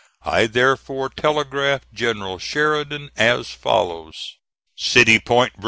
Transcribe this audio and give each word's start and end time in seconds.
I 0.25 0.47
therefore 0.47 1.09
telegraphed 1.09 1.93
General 1.93 2.39
Sheridan 2.39 3.11
as 3.17 3.51
follows: 3.51 4.15
"CITY 4.75 5.19
POINT, 5.19 5.53
VA. 5.57 5.59